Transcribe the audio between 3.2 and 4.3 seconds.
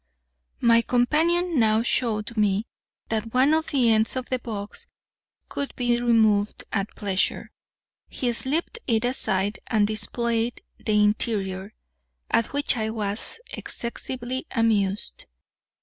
one of the ends of